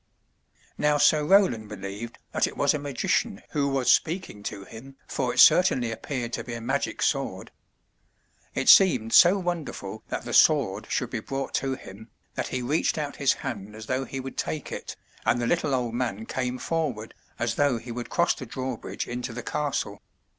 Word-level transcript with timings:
Now 0.79 0.97
Sir 0.97 1.23
Roland 1.23 1.69
believed 1.69 2.17
that 2.31 2.47
it 2.47 2.57
was 2.57 2.73
a 2.73 2.79
magician 2.79 3.43
who 3.51 3.67
was 3.67 3.91
speaking 3.93 4.41
to 4.41 4.63
him, 4.63 4.95
for 5.07 5.31
it 5.31 5.37
certainly 5.39 5.91
appeared 5.91 6.33
to 6.33 6.43
be 6.43 6.55
a 6.55 6.59
magic 6.59 7.03
sword. 7.03 7.51
It 8.55 8.67
seemed 8.67 9.13
so 9.13 9.37
wonderful 9.37 10.01
that 10.07 10.25
the 10.25 10.33
sword 10.33 10.87
should 10.89 11.11
be 11.11 11.19
brought 11.19 11.53
to 11.61 11.75
him, 11.75 12.09
that 12.33 12.47
he 12.47 12.63
reached 12.63 12.97
out 12.97 13.17
his 13.17 13.33
hand 13.45 13.75
as 13.75 13.85
though 13.85 14.03
he 14.05 14.19
would 14.19 14.37
take 14.39 14.71
it, 14.71 14.95
and 15.23 15.39
the 15.39 15.45
little 15.45 15.75
old 15.75 15.93
man 15.93 16.25
came 16.25 16.57
forward, 16.57 17.13
as 17.37 17.53
though 17.53 17.77
he 17.77 17.91
would 17.91 18.09
cross 18.09 18.33
the 18.33 18.47
drawbridge 18.47 19.07
into 19.07 19.33
the 19.33 19.43
castle. 19.43 20.01